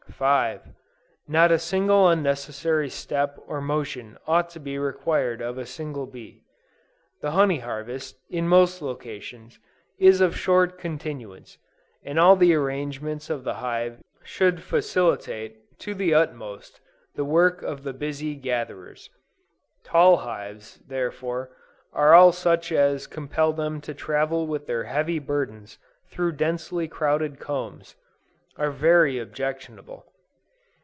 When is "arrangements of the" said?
12.53-13.55